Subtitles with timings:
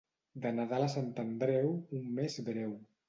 [0.45, 2.73] De Nadal a Sant Andreu, un mes breu.